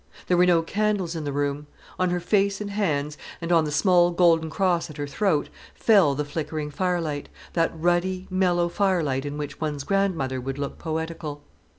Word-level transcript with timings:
There 0.25 0.35
were 0.37 0.47
no 0.47 0.63
candles 0.63 1.15
in 1.15 1.25
the 1.25 1.31
room. 1.31 1.67
On 1.99 2.09
her 2.09 2.19
face 2.19 2.59
and 2.59 2.71
hands, 2.71 3.19
and 3.39 3.51
on 3.51 3.65
the 3.65 3.71
small 3.71 4.09
golden 4.09 4.49
cross 4.49 4.89
at 4.89 4.97
her 4.97 5.05
throat, 5.05 5.49
fell 5.75 6.15
the 6.15 6.25
flickering 6.25 6.71
firelight 6.71 7.29
that 7.53 7.71
ruddy, 7.75 8.25
mellow 8.31 8.67
firelight 8.67 9.27
in 9.27 9.37
which 9.37 9.61
one's 9.61 9.83
grandmother 9.83 10.41
would 10.41 10.57
look 10.57 10.79
poetical. 10.79 11.43